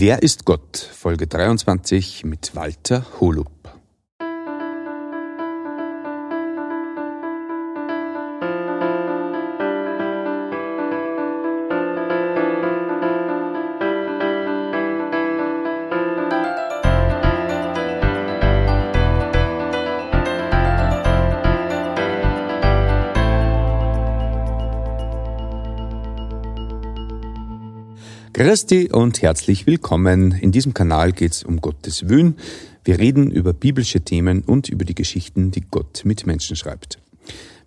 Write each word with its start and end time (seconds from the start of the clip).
Wer 0.00 0.22
ist 0.22 0.44
Gott? 0.44 0.76
Folge 0.76 1.26
23 1.26 2.24
mit 2.24 2.54
Walter 2.54 3.04
Holub. 3.18 3.57
Christi 28.38 28.88
und 28.92 29.20
herzlich 29.20 29.66
willkommen. 29.66 30.30
In 30.30 30.52
diesem 30.52 30.72
Kanal 30.72 31.10
geht 31.10 31.32
es 31.32 31.42
um 31.42 31.60
Gottes 31.60 32.08
Willen. 32.08 32.36
Wir 32.84 33.00
reden 33.00 33.32
über 33.32 33.52
biblische 33.52 34.02
Themen 34.02 34.42
und 34.42 34.68
über 34.68 34.84
die 34.84 34.94
Geschichten, 34.94 35.50
die 35.50 35.64
Gott 35.68 36.02
mit 36.04 36.24
Menschen 36.24 36.54
schreibt. 36.54 37.00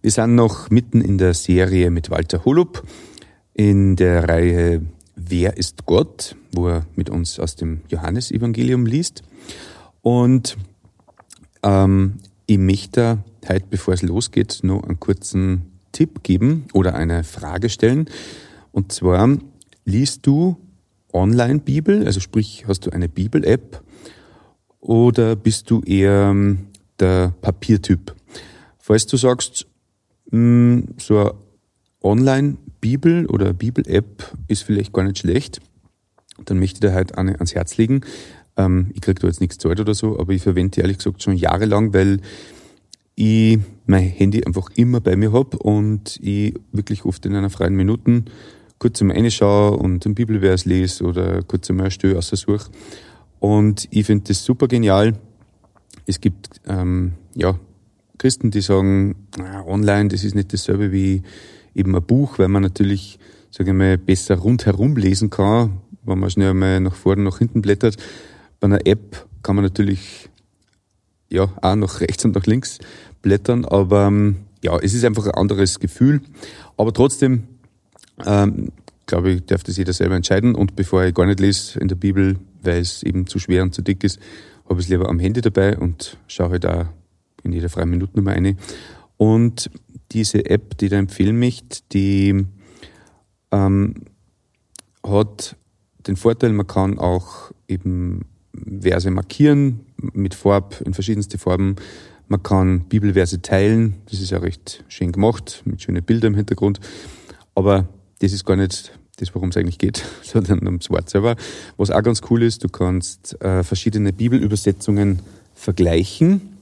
Wir 0.01 0.11
sind 0.11 0.35
noch 0.35 0.69
mitten 0.69 1.01
in 1.01 1.17
der 1.17 1.33
Serie 1.33 1.91
mit 1.91 2.09
Walter 2.09 2.45
Holub 2.45 2.87
in 3.53 3.97
der 3.97 4.29
Reihe 4.29 4.81
Wer 5.17 5.57
ist 5.57 5.85
Gott, 5.85 6.37
wo 6.53 6.69
er 6.69 6.85
mit 6.95 7.09
uns 7.09 7.37
aus 7.37 7.57
dem 7.57 7.81
Johannesevangelium 7.89 8.85
liest. 8.85 9.23
Und 10.01 10.55
ähm, 11.63 12.19
ich 12.45 12.59
möchte 12.59 13.17
heute, 13.45 13.65
bevor 13.69 13.93
es 13.93 14.03
losgeht, 14.03 14.61
noch 14.63 14.83
einen 14.83 15.01
kurzen 15.01 15.63
Tipp 15.91 16.23
geben 16.23 16.63
oder 16.71 16.95
eine 16.95 17.25
Frage 17.25 17.67
stellen. 17.67 18.05
Und 18.71 18.93
zwar, 18.93 19.37
liest 19.85 20.25
du 20.27 20.57
Online-Bibel, 21.13 22.05
also 22.05 22.19
sprich, 22.19 22.65
hast 22.67 22.85
du 22.85 22.91
eine 22.91 23.09
Bibel-App 23.09 23.81
oder 24.79 25.35
bist 25.35 25.69
du 25.69 25.81
eher 25.81 26.29
ähm, 26.31 26.67
der 26.99 27.33
Papiertyp? 27.41 28.15
Falls 28.79 29.05
du 29.05 29.17
sagst, 29.17 29.67
mm, 30.31 30.79
so 30.97 31.19
eine 31.19 31.33
Online-Bibel 32.01 33.27
oder 33.27 33.53
Bibel-App 33.53 34.35
ist 34.47 34.63
vielleicht 34.63 34.93
gar 34.93 35.03
nicht 35.03 35.19
schlecht, 35.19 35.61
dann 36.45 36.59
möchte 36.59 36.77
ich 36.77 36.79
dir 36.81 36.93
halt 36.93 37.17
ans 37.17 37.53
Herz 37.53 37.77
legen. 37.77 38.01
Ähm, 38.57 38.91
ich 38.93 39.01
krieg 39.01 39.19
da 39.19 39.27
jetzt 39.27 39.41
nichts 39.41 39.57
Zeit 39.57 39.79
oder 39.79 39.93
so, 39.93 40.19
aber 40.19 40.33
ich 40.33 40.41
verwende 40.41 40.71
die 40.71 40.81
ehrlich 40.81 40.97
gesagt 40.97 41.21
schon 41.21 41.35
jahrelang, 41.35 41.93
weil 41.93 42.19
ich 43.15 43.59
mein 43.85 44.03
Handy 44.03 44.43
einfach 44.43 44.69
immer 44.75 44.99
bei 44.99 45.15
mir 45.15 45.31
hab 45.31 45.55
und 45.55 46.17
ich 46.21 46.55
wirklich 46.71 47.05
oft 47.05 47.25
in 47.25 47.35
einer 47.35 47.49
freien 47.49 47.75
Minuten 47.75 48.25
kurz 48.81 48.99
einmal 48.99 49.15
reinschaue 49.15 49.77
und 49.77 50.07
einen 50.07 50.15
Bibelvers 50.15 50.65
lese 50.65 51.03
oder 51.03 51.43
kurz 51.43 51.69
einmal 51.69 51.85
eine 51.85 51.91
Stelle 51.91 52.17
aussuche. 52.17 52.65
Und 53.39 53.87
ich 53.91 54.07
finde 54.07 54.29
das 54.29 54.43
super 54.43 54.67
genial. 54.67 55.13
Es 56.07 56.19
gibt 56.19 56.49
ähm, 56.67 57.13
ja, 57.35 57.59
Christen, 58.17 58.49
die 58.49 58.61
sagen, 58.61 59.27
online, 59.67 60.09
das 60.09 60.23
ist 60.23 60.33
nicht 60.33 60.51
dasselbe 60.51 60.91
wie 60.91 61.21
eben 61.75 61.95
ein 61.95 62.01
Buch, 62.01 62.39
weil 62.39 62.47
man 62.47 62.63
natürlich, 62.63 63.19
sage 63.51 63.69
ich 63.69 63.77
mal, 63.77 63.99
besser 63.99 64.37
rundherum 64.37 64.97
lesen 64.97 65.29
kann, 65.29 65.77
wenn 66.03 66.17
man 66.17 66.31
schnell 66.31 66.49
einmal 66.49 66.79
nach 66.79 66.95
vorne, 66.95 67.21
nach 67.21 67.37
hinten 67.37 67.61
blättert. 67.61 67.97
Bei 68.59 68.65
einer 68.65 68.87
App 68.87 69.27
kann 69.43 69.57
man 69.57 69.63
natürlich 69.63 70.27
ja 71.29 71.53
auch 71.61 71.75
nach 71.75 72.01
rechts 72.01 72.25
und 72.25 72.33
nach 72.33 72.47
links 72.47 72.79
blättern, 73.21 73.63
aber 73.63 74.07
ähm, 74.07 74.37
ja, 74.63 74.75
es 74.79 74.95
ist 74.95 75.05
einfach 75.05 75.27
ein 75.27 75.35
anderes 75.35 75.79
Gefühl. 75.79 76.21
Aber 76.77 76.91
trotzdem 76.93 77.43
ähm, 78.25 78.69
glaube 79.05 79.31
ich, 79.31 79.45
darf 79.45 79.63
das 79.63 79.77
jeder 79.77 79.93
selber 79.93 80.15
entscheiden. 80.15 80.55
Und 80.55 80.75
bevor 80.75 81.03
ich 81.03 81.13
gar 81.13 81.25
nicht 81.25 81.39
lese 81.39 81.79
in 81.79 81.87
der 81.87 81.95
Bibel, 81.95 82.37
weil 82.63 82.79
es 82.79 83.03
eben 83.03 83.27
zu 83.27 83.39
schwer 83.39 83.63
und 83.63 83.73
zu 83.73 83.81
dick 83.81 84.03
ist, 84.03 84.19
habe 84.69 84.79
ich 84.79 84.85
es 84.85 84.89
lieber 84.89 85.09
am 85.09 85.19
Handy 85.19 85.41
dabei 85.41 85.77
und 85.77 86.17
schaue 86.27 86.51
halt 86.51 86.65
auch 86.65 86.85
in 87.43 87.51
jeder 87.51 87.69
freien 87.69 87.89
Minute 87.89 88.15
nochmal 88.15 88.35
eine. 88.35 88.55
Und 89.17 89.69
diese 90.11 90.45
App, 90.49 90.77
die 90.77 90.89
da 90.89 90.97
empfehlen 90.97 91.39
möchte, 91.39 91.81
die 91.91 92.45
ähm, 93.51 93.95
hat 95.05 95.55
den 96.07 96.15
Vorteil, 96.15 96.53
man 96.53 96.67
kann 96.67 96.97
auch 96.97 97.51
eben 97.67 98.25
Verse 98.81 99.09
markieren 99.11 99.81
mit 100.13 100.35
Farb, 100.35 100.81
in 100.81 100.93
verschiedenste 100.93 101.37
Farben. 101.37 101.75
Man 102.27 102.43
kann 102.43 102.85
Bibelverse 102.85 103.41
teilen, 103.41 103.95
das 104.09 104.21
ist 104.21 104.31
ja 104.31 104.39
recht 104.39 104.83
schön 104.87 105.11
gemacht, 105.11 105.63
mit 105.65 105.81
schönen 105.81 106.03
Bildern 106.03 106.33
im 106.33 106.37
Hintergrund. 106.37 106.79
Aber 107.55 107.89
das 108.21 108.33
ist 108.33 108.45
gar 108.45 108.55
nicht 108.55 108.91
das, 109.17 109.35
worum 109.35 109.49
es 109.49 109.57
eigentlich 109.57 109.77
geht, 109.77 110.05
sondern 110.21 110.65
ums 110.65 110.89
Wort 110.89 111.09
selber. 111.09 111.35
Was 111.77 111.91
auch 111.91 112.03
ganz 112.03 112.21
cool 112.29 112.43
ist, 112.43 112.63
du 112.63 112.69
kannst 112.69 113.41
äh, 113.41 113.63
verschiedene 113.63 114.13
Bibelübersetzungen 114.13 115.19
vergleichen. 115.53 116.57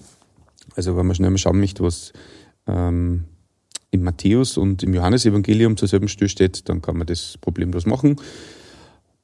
Also 0.75 0.97
wenn 0.97 1.05
man 1.05 1.15
schnell 1.15 1.29
mal 1.29 1.37
schauen 1.37 1.59
möchte, 1.59 1.83
was 1.83 2.13
ähm, 2.67 3.25
im 3.91 4.03
Matthäus 4.03 4.57
und 4.57 4.83
im 4.83 4.93
Johannesevangelium 4.93 5.77
zur 5.77 5.87
selben 5.87 6.07
Stelle 6.07 6.29
steht, 6.29 6.69
dann 6.69 6.81
kann 6.81 6.97
man 6.97 7.07
das 7.07 7.37
problemlos 7.39 7.85
machen. 7.85 8.17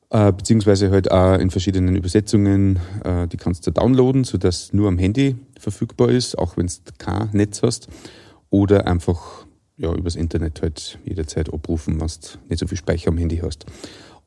Äh, 0.10 0.32
beziehungsweise 0.32 0.92
halt 0.92 1.12
auch 1.12 1.38
in 1.38 1.50
verschiedenen 1.50 1.96
Übersetzungen, 1.96 2.80
äh, 3.04 3.28
die 3.28 3.38
kannst 3.38 3.68
du 3.68 3.72
downloaden, 3.72 4.24
sodass 4.24 4.74
nur 4.74 4.88
am 4.88 4.98
Handy 4.98 5.36
verfügbar 5.60 6.10
ist, 6.10 6.38
auch 6.38 6.58
wenn 6.58 6.68
du 6.68 6.74
kein 6.98 7.30
Netz 7.34 7.62
hast. 7.62 7.88
Oder 8.50 8.88
einfach 8.88 9.45
ja, 9.78 9.94
übers 9.94 10.16
Internet 10.16 10.62
halt 10.62 11.00
jederzeit 11.06 11.54
abrufen, 11.54 12.00
wenn 12.00 12.08
du 12.08 12.40
nicht 12.50 12.60
so 12.60 12.68
viel 12.68 12.78
Speicher 12.78 13.10
am 13.10 13.18
Handy 13.18 13.38
hast. 13.38 13.66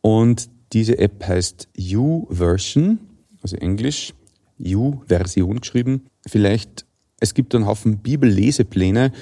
Und 0.00 0.48
diese 0.72 0.98
App 0.98 1.26
heißt 1.26 1.68
U-Version, 1.78 2.98
also 3.42 3.56
Englisch, 3.56 4.14
U-Version 4.60 5.60
geschrieben. 5.60 6.06
Vielleicht, 6.26 6.84
es 7.20 7.34
gibt 7.34 7.54
einen 7.54 7.66
Haufen 7.66 7.98
Bibellesepläne. 7.98 9.12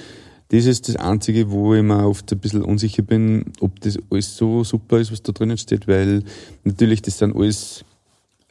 Das 0.49 0.65
ist 0.65 0.87
das 0.87 0.95
Einzige, 0.95 1.51
wo 1.51 1.73
ich 1.73 1.83
mir 1.83 2.07
oft 2.07 2.31
ein 2.31 2.39
bisschen 2.39 2.63
unsicher 2.63 3.03
bin, 3.03 3.53
ob 3.59 3.79
das 3.81 3.97
alles 4.09 4.35
so 4.37 4.63
super 4.63 4.99
ist, 4.99 5.11
was 5.11 5.21
da 5.21 5.31
drinnen 5.31 5.57
steht, 5.57 5.87
weil 5.87 6.23
natürlich 6.63 7.01
das 7.01 7.17
sind 7.17 7.35
alles 7.35 7.83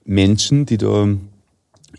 Menschen, 0.05 0.67
die 0.67 0.77
da 0.79 1.09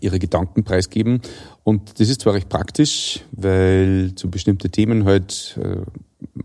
ihre 0.00 0.18
Gedanken 0.18 0.64
preisgeben. 0.64 1.20
Und 1.64 2.00
das 2.00 2.08
ist 2.08 2.22
zwar 2.22 2.34
recht 2.34 2.48
praktisch, 2.48 3.20
weil 3.32 4.12
zu 4.14 4.30
bestimmten 4.30 4.70
Themen 4.70 5.04
halt 5.04 5.58
äh, 5.62 5.82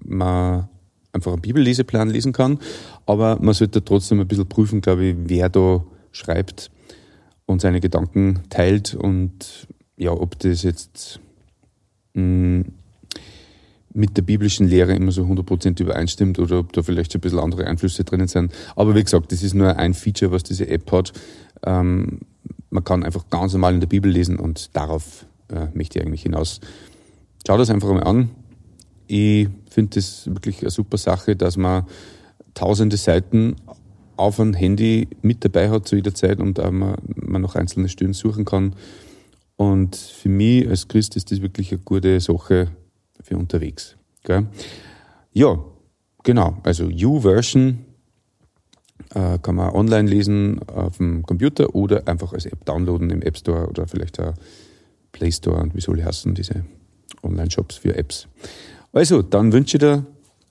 man 0.03 0.69
einfach 1.11 1.33
einen 1.33 1.41
Bibelleseplan 1.41 2.09
lesen 2.09 2.33
kann, 2.33 2.59
aber 3.05 3.37
man 3.39 3.53
sollte 3.53 3.83
trotzdem 3.85 4.19
ein 4.19 4.27
bisschen 4.27 4.47
prüfen, 4.47 4.81
glaube 4.81 5.05
ich, 5.05 5.15
wer 5.25 5.49
da 5.49 5.83
schreibt 6.11 6.71
und 7.45 7.61
seine 7.61 7.79
Gedanken 7.79 8.39
teilt 8.49 8.95
und 8.95 9.67
ja, 9.95 10.11
ob 10.11 10.39
das 10.39 10.63
jetzt 10.63 11.19
mm, 12.15 12.61
mit 13.93 14.17
der 14.17 14.23
biblischen 14.23 14.67
Lehre 14.67 14.95
immer 14.95 15.11
so 15.11 15.23
100% 15.23 15.79
übereinstimmt 15.79 16.39
oder 16.39 16.59
ob 16.59 16.73
da 16.73 16.81
vielleicht 16.81 17.13
ein 17.13 17.21
bisschen 17.21 17.39
andere 17.39 17.67
Einflüsse 17.67 18.03
drinnen 18.03 18.27
sind. 18.27 18.51
Aber 18.75 18.95
wie 18.95 19.03
gesagt, 19.03 19.31
das 19.31 19.43
ist 19.43 19.53
nur 19.53 19.77
ein 19.77 19.93
Feature, 19.93 20.31
was 20.31 20.41
diese 20.41 20.67
App 20.67 20.91
hat. 20.91 21.13
Ähm, 21.63 22.21
man 22.73 22.83
kann 22.83 23.03
einfach 23.03 23.29
ganz 23.29 23.53
normal 23.53 23.75
in 23.75 23.79
der 23.79 23.87
Bibel 23.87 24.11
lesen 24.11 24.39
und 24.39 24.75
darauf 24.75 25.27
äh, 25.49 25.67
möchte 25.73 25.99
ich 25.99 26.05
eigentlich 26.05 26.23
hinaus. 26.23 26.59
Schau 27.45 27.57
das 27.57 27.69
einfach 27.69 27.89
mal 27.89 28.03
an. 28.03 28.31
Ich 29.05 29.47
finde 29.69 29.95
das 29.95 30.25
wirklich 30.27 30.61
eine 30.61 30.71
super 30.71 30.97
Sache, 30.97 31.35
dass 31.35 31.55
man 31.55 31.85
tausende 32.55 32.97
Seiten 32.97 33.55
auf 34.15 34.39
ein 34.39 34.53
Handy 34.53 35.07
mit 35.21 35.45
dabei 35.45 35.69
hat 35.69 35.87
zu 35.87 35.95
jeder 35.95 36.15
Zeit 36.15 36.39
und 36.39 36.57
man, 36.57 36.95
man 37.15 37.41
noch 37.41 37.55
einzelne 37.55 37.89
Stellen 37.89 38.13
suchen 38.13 38.43
kann. 38.43 38.75
Und 39.55 39.95
für 39.95 40.29
mich 40.29 40.67
als 40.67 40.87
Christ 40.87 41.15
ist 41.15 41.31
das 41.31 41.41
wirklich 41.41 41.71
eine 41.71 41.81
gute 41.81 42.19
Sache 42.19 42.69
für 43.21 43.37
unterwegs. 43.37 43.97
Gell? 44.23 44.47
Ja, 45.31 45.59
genau. 46.23 46.57
Also 46.63 46.85
U-Version 46.85 47.85
äh, 49.13 49.37
kann 49.39 49.55
man 49.55 49.71
online 49.71 50.09
lesen 50.09 50.61
auf 50.67 50.97
dem 50.97 51.23
Computer 51.23 51.75
oder 51.75 52.07
einfach 52.07 52.33
als 52.33 52.45
App 52.45 52.65
downloaden 52.65 53.09
im 53.09 53.21
App 53.21 53.37
Store 53.37 53.67
oder 53.67 53.87
vielleicht 53.87 54.19
auch 54.19 54.33
Play 55.11 55.31
Store 55.31 55.61
und 55.61 55.75
wie 55.75 55.81
soll 55.81 55.99
ich 55.99 56.05
heißen, 56.05 56.33
diese 56.33 56.65
Online-Shops 57.21 57.77
für 57.77 57.95
Apps. 57.95 58.27
Also, 58.91 59.21
dann 59.21 59.53
wünsche 59.53 59.77
ich 59.77 59.81
dir 59.81 60.05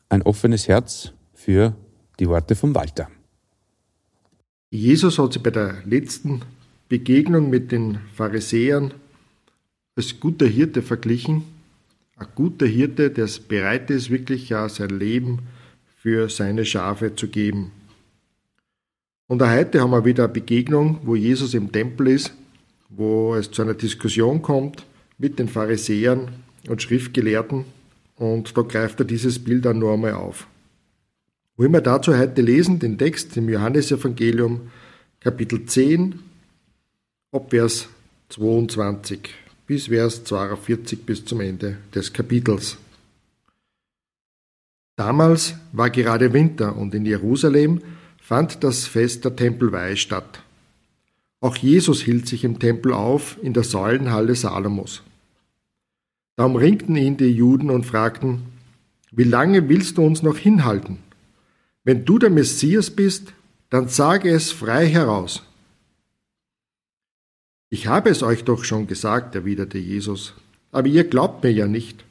ein 0.08 0.22
offenes 0.22 0.68
Herz 0.68 1.12
für 1.34 1.74
die 2.18 2.28
Worte 2.28 2.54
von 2.54 2.74
Walter. 2.74 3.08
Jesus 4.70 5.18
hat 5.18 5.32
sich 5.32 5.42
bei 5.42 5.50
der 5.50 5.82
letzten 5.84 6.42
Begegnung 6.88 7.50
mit 7.50 7.72
den 7.72 7.98
Pharisäern 8.14 8.94
als 9.96 10.18
guter 10.18 10.46
Hirte 10.46 10.82
verglichen. 10.82 11.44
Ein 12.16 12.26
guter 12.34 12.66
Hirte, 12.66 13.10
der 13.10 13.28
bereit 13.48 13.90
ist, 13.90 14.10
wirklich 14.10 14.48
ja 14.48 14.68
sein 14.68 14.90
Leben 14.90 15.40
für 15.96 16.28
seine 16.28 16.64
Schafe 16.64 17.14
zu 17.14 17.28
geben. 17.28 17.72
Und 19.32 19.42
heute 19.42 19.80
haben 19.80 19.92
wir 19.92 20.04
wieder 20.04 20.24
eine 20.24 20.32
Begegnung, 20.34 20.98
wo 21.04 21.16
Jesus 21.16 21.54
im 21.54 21.72
Tempel 21.72 22.08
ist, 22.08 22.34
wo 22.90 23.34
es 23.34 23.50
zu 23.50 23.62
einer 23.62 23.72
Diskussion 23.72 24.42
kommt 24.42 24.84
mit 25.16 25.38
den 25.38 25.48
Pharisäern 25.48 26.28
und 26.68 26.82
Schriftgelehrten. 26.82 27.64
Und 28.16 28.54
da 28.54 28.60
greift 28.60 29.00
er 29.00 29.06
dieses 29.06 29.42
Bild 29.42 29.64
dann 29.64 29.78
noch 29.78 29.94
einmal 29.94 30.12
auf. 30.12 30.46
Wollen 31.56 31.72
wir 31.72 31.80
dazu 31.80 32.14
heute 32.14 32.42
lesen, 32.42 32.78
den 32.78 32.98
Text 32.98 33.34
im 33.38 33.48
Johannesevangelium, 33.48 34.70
Kapitel 35.18 35.64
10, 35.64 36.18
ab 37.32 37.46
Vers 37.48 37.88
22 38.28 39.30
bis 39.66 39.86
Vers 39.86 40.24
42 40.24 41.06
bis 41.06 41.24
zum 41.24 41.40
Ende 41.40 41.78
des 41.94 42.12
Kapitels. 42.12 42.76
Damals 44.96 45.54
war 45.72 45.88
gerade 45.88 46.34
Winter 46.34 46.76
und 46.76 46.94
in 46.94 47.06
Jerusalem 47.06 47.80
fand 48.32 48.64
das 48.64 48.86
Fest 48.86 49.26
der 49.26 49.36
Tempelweihe 49.36 49.94
statt. 49.94 50.40
Auch 51.42 51.54
Jesus 51.54 52.00
hielt 52.00 52.26
sich 52.26 52.44
im 52.44 52.58
Tempel 52.58 52.94
auf 52.94 53.36
in 53.42 53.52
der 53.52 53.62
Säulenhalle 53.62 54.34
Salomos. 54.34 55.02
Da 56.36 56.46
umringten 56.46 56.96
ihn 56.96 57.18
die 57.18 57.26
Juden 57.26 57.68
und 57.68 57.84
fragten, 57.84 58.44
wie 59.10 59.24
lange 59.24 59.68
willst 59.68 59.98
du 59.98 60.02
uns 60.06 60.22
noch 60.22 60.38
hinhalten? 60.38 60.96
Wenn 61.84 62.06
du 62.06 62.18
der 62.18 62.30
Messias 62.30 62.88
bist, 62.88 63.34
dann 63.68 63.88
sage 63.88 64.30
es 64.30 64.50
frei 64.50 64.86
heraus. 64.86 65.42
Ich 67.68 67.86
habe 67.86 68.08
es 68.08 68.22
euch 68.22 68.44
doch 68.44 68.64
schon 68.64 68.86
gesagt, 68.86 69.34
erwiderte 69.34 69.76
Jesus, 69.76 70.32
aber 70.70 70.88
ihr 70.88 71.04
glaubt 71.04 71.44
mir 71.44 71.52
ja 71.52 71.66
nicht. 71.66 72.02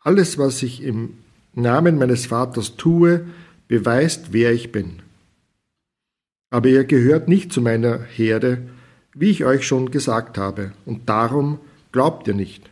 Alles, 0.00 0.36
was 0.36 0.62
ich 0.62 0.82
im 0.82 1.14
Namen 1.54 1.96
meines 1.96 2.26
Vaters 2.26 2.76
tue, 2.76 3.26
beweist, 3.68 4.34
wer 4.34 4.52
ich 4.52 4.70
bin. 4.70 5.00
Aber 6.52 6.68
ihr 6.68 6.84
gehört 6.84 7.28
nicht 7.28 7.50
zu 7.50 7.62
meiner 7.62 8.02
Herde, 8.02 8.58
wie 9.14 9.30
ich 9.30 9.46
euch 9.46 9.66
schon 9.66 9.90
gesagt 9.90 10.36
habe, 10.36 10.72
und 10.84 11.08
darum 11.08 11.58
glaubt 11.92 12.28
ihr 12.28 12.34
nicht. 12.34 12.68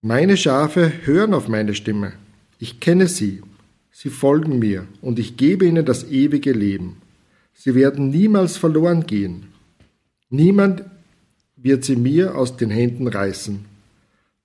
Meine 0.00 0.38
Schafe 0.38 0.90
hören 1.04 1.34
auf 1.34 1.48
meine 1.48 1.74
Stimme. 1.74 2.14
Ich 2.58 2.80
kenne 2.80 3.06
sie, 3.06 3.42
sie 3.90 4.08
folgen 4.08 4.58
mir, 4.58 4.86
und 5.02 5.18
ich 5.18 5.36
gebe 5.36 5.66
ihnen 5.66 5.84
das 5.84 6.10
ewige 6.10 6.52
Leben. 6.52 7.02
Sie 7.52 7.74
werden 7.74 8.08
niemals 8.08 8.56
verloren 8.56 9.04
gehen. 9.04 9.48
Niemand 10.30 10.84
wird 11.54 11.84
sie 11.84 11.96
mir 11.96 12.34
aus 12.34 12.56
den 12.56 12.70
Händen 12.70 13.08
reißen. 13.08 13.66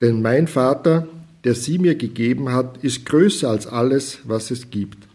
Denn 0.02 0.22
mein 0.22 0.48
Vater, 0.48 1.08
der 1.46 1.56
sie 1.56 1.80
mir 1.80 1.96
gegeben 1.96 2.52
hat, 2.52 2.84
ist 2.84 3.06
größer 3.06 3.50
als 3.50 3.66
alles, 3.66 4.20
was 4.26 4.52
es 4.52 4.72
gibt. 4.72 5.08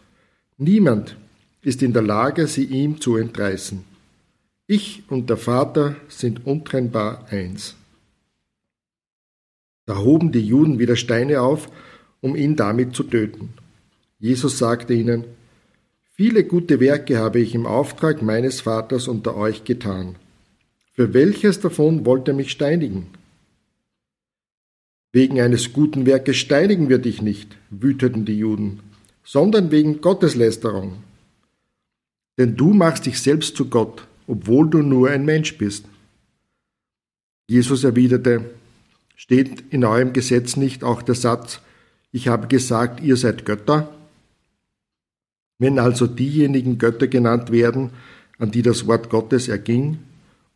Niemand 0.56 1.19
ist 1.62 1.82
in 1.82 1.93
der 1.93 2.02
Lage, 2.02 2.46
sie 2.46 2.64
ihm 2.64 3.00
zu 3.00 3.16
entreißen. 3.16 3.84
Ich 4.66 5.02
und 5.08 5.31
der 5.31 5.37
Vater 5.37 5.96
sind 6.08 6.46
untrennbar 6.46 7.26
eins. 7.31 7.75
Da 9.87 9.99
hoben 9.99 10.32
die 10.32 10.46
Juden 10.46 10.78
wieder 10.78 10.96
Steine 10.96 11.40
auf, 11.40 11.70
um 12.20 12.37
ihn 12.37 12.56
damit 12.56 12.94
zu 12.94 13.05
töten. 13.05 13.55
Jesus 14.19 14.58
sagte 14.58 14.93
ihnen, 14.93 15.25
Viele 16.20 16.43
gute 16.44 16.81
Werke 16.81 17.19
habe 17.19 17.38
ich 17.38 17.55
im 17.55 17.64
Auftrag 17.64 18.22
meines 18.22 18.61
Vaters 18.61 19.06
unter 19.06 19.37
euch 19.37 19.62
getan. 19.64 20.16
Für 20.93 21.14
welches 21.14 21.61
davon 21.61 22.04
wollt 22.04 22.26
ihr 22.26 22.34
mich 22.34 22.50
steinigen? 22.50 23.06
Wegen 25.12 25.40
eines 25.40 25.72
guten 25.72 26.06
Werkes 26.06 26.37
steinigen 26.37 26.88
wir 26.88 26.99
dich 26.99 27.22
nicht, 27.22 27.56
wüteten 27.70 28.25
die 28.25 28.37
Juden, 28.37 28.81
sondern 29.25 29.70
wegen 29.70 30.00
Gotteslästerung. 30.00 31.04
Denn 32.38 32.56
du 32.56 32.73
machst 32.73 33.06
dich 33.06 33.20
selbst 33.20 33.56
zu 33.56 33.69
Gott, 33.69 34.06
obwohl 34.26 34.70
du 34.70 34.79
nur 34.79 35.11
ein 35.11 35.25
Mensch 35.25 35.58
bist. 35.58 35.85
Jesus 37.49 37.85
erwiderte, 37.85 38.50
steht 39.17 39.64
in 39.70 39.85
eurem 39.85 40.12
Gesetz 40.12 40.56
nicht 40.56 40.85
auch 40.85 41.02
der 41.02 41.14
Satz, 41.14 41.61
ich 42.12 42.29
habe 42.29 42.46
gesagt, 42.46 43.00
ihr 43.00 43.17
seid 43.17 43.44
Götter? 43.44 43.93
Wenn 45.58 45.79
also 45.79 46.06
diejenigen 46.06 46.79
Götter 46.79 47.08
genannt 47.08 47.50
werden, 47.50 47.90
an 48.38 48.50
die 48.50 48.62
das 48.62 48.87
Wort 48.87 49.11
Gottes 49.11 49.49
erging, 49.49 49.99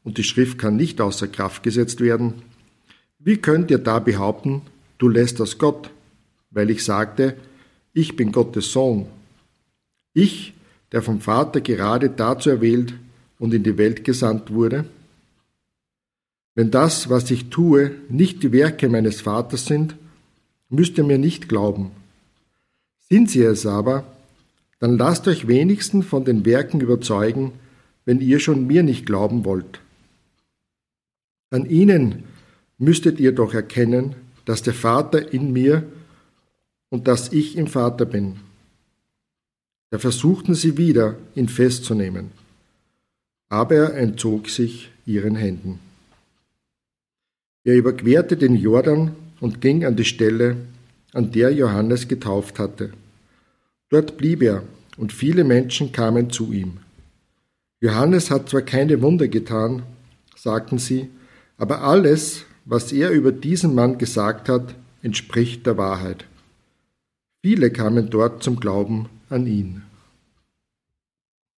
und 0.05 0.19
die 0.19 0.25
Schrift 0.25 0.59
kann 0.59 0.77
nicht 0.77 1.01
außer 1.01 1.29
Kraft 1.29 1.63
gesetzt 1.63 2.01
werden, 2.01 2.43
wie 3.19 3.37
könnt 3.37 3.71
ihr 3.71 3.79
da 3.79 3.99
behaupten, 3.99 4.63
du 4.99 5.09
lässt 5.09 5.41
das 5.41 5.59
Gott, 5.59 5.91
weil 6.51 6.71
ich 6.71 6.85
sagte, 6.85 7.37
ich 7.93 8.17
bin 8.17 8.33
Gottes 8.33 8.73
Sohn. 8.73 9.07
Ich, 10.13 10.55
der 10.93 11.03
vom 11.03 11.21
Vater 11.21 11.61
gerade 11.61 12.11
dazu 12.11 12.51
erwählt 12.51 12.95
und 13.39 13.53
in 13.55 13.63
die 13.63 13.79
Welt 13.79 14.05
gesandt 14.05 14.53
wurde? 14.53 14.85
Wenn 16.55 16.71
das, 16.71 17.09
was 17.09 17.31
ich 17.31 17.49
tue, 17.49 17.93
nicht 18.09 18.43
die 18.43 18.53
Werke 18.53 18.89
meines 18.89 19.23
Vaters 19.23 19.67
sind, 19.67 19.97
müsst 20.69 20.99
ihr 20.99 21.05
mir 21.05 21.19
nicht 21.19 21.49
glauben. 21.49 21.91
Sind 23.09 23.31
sie 23.31 23.43
es 23.43 23.67
aber, 23.67 24.05
dann 24.79 24.99
lasst 24.99 25.29
euch 25.29 25.47
wenigstens 25.49 26.07
von 26.07 26.25
den 26.25 26.45
Werken 26.45 26.81
überzeugen, 26.81 27.53
wenn 28.05 28.21
ihr 28.21 28.41
schon 28.41 28.67
mir 28.67 28.83
nicht 28.83 29.07
glauben 29.07 29.45
wollt. 29.45 29.81
An 31.51 31.67
ihnen 31.67 32.25
müsstet 32.79 33.21
ihr 33.21 33.33
doch 33.33 33.55
erkennen, 33.55 34.15
dass 34.45 34.63
der 34.63 34.75
Vater 34.75 35.33
in 35.33 35.53
mir 35.53 35.85
und 36.91 37.07
dass 37.07 37.33
ich 37.33 37.57
im 37.57 37.67
Vater 37.67 38.07
bin. 38.07 38.37
Da 39.93 39.99
versuchten 39.99 40.55
sie 40.55 40.79
wieder, 40.79 41.17
ihn 41.35 41.51
festzunehmen, 41.51 42.31
aber 43.51 43.75
er 43.75 43.95
entzog 43.95 44.49
sich 44.49 44.91
ihren 45.05 45.37
Händen. 45.37 45.81
Er 47.65 47.77
überquerte 47.77 48.39
den 48.39 48.57
Jordan 48.57 49.15
und 49.39 49.61
ging 49.61 49.85
an 49.85 49.95
die 49.95 50.07
Stelle, 50.07 50.57
an 51.13 51.31
der 51.31 51.53
Johannes 51.53 52.09
getauft 52.09 52.59
hatte. 52.59 52.95
Dort 53.91 54.17
blieb 54.17 54.41
er, 54.41 54.63
und 54.97 55.13
viele 55.13 55.45
Menschen 55.45 55.93
kamen 55.93 56.31
zu 56.31 56.55
ihm. 56.55 56.79
Johannes 57.83 58.31
hat 58.31 58.49
zwar 58.49 58.63
keine 58.63 59.03
Wunder 59.03 59.29
getan, 59.29 59.83
sagten 60.35 60.79
sie, 60.79 61.11
aber 61.59 61.83
alles, 61.83 62.47
was 62.65 62.93
er 62.93 63.11
über 63.11 63.31
diesen 63.31 63.75
Mann 63.75 63.99
gesagt 63.99 64.49
hat, 64.49 64.75
entspricht 65.03 65.67
der 65.67 65.77
Wahrheit. 65.77 66.25
Viele 67.43 67.71
kamen 67.71 68.09
dort 68.09 68.43
zum 68.43 68.59
Glauben 68.59 69.11
an 69.33 69.47
ihn. 69.47 69.83